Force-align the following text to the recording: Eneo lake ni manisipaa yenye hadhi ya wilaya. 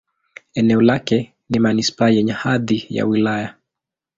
Eneo 0.55 0.81
lake 0.81 1.33
ni 1.49 1.59
manisipaa 1.59 2.09
yenye 2.09 2.31
hadhi 2.31 2.85
ya 2.89 3.05
wilaya. 3.05 3.55